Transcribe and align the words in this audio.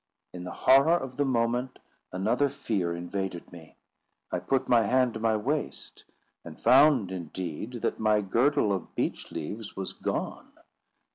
In 0.33 0.45
the 0.45 0.51
horror 0.65 0.97
of 0.97 1.15
the 1.17 1.25
moment, 1.25 1.77
another 2.11 2.49
fear 2.49 2.95
invaded 2.95 3.51
me. 3.51 3.77
I 4.31 4.39
put 4.39 4.67
my 4.67 4.81
hand 4.87 5.13
to 5.13 5.19
my 5.19 5.37
waist, 5.37 6.05
and 6.43 6.59
found 6.59 7.11
indeed 7.11 7.73
that 7.83 7.99
my 7.99 8.21
girdle 8.21 8.73
of 8.73 8.95
beech 8.95 9.31
leaves 9.31 9.75
was 9.75 9.93
gone. 9.93 10.53